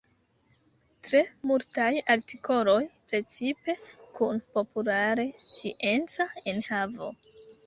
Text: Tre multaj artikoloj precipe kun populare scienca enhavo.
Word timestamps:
Tre 1.07 1.19
multaj 1.51 1.89
artikoloj 2.13 2.77
precipe 3.11 3.77
kun 4.21 4.41
populare 4.57 5.27
scienca 5.45 6.29
enhavo. 6.55 7.13